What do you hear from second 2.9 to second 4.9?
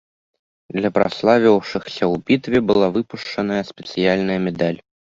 выпушчаная спецыяльная медаль.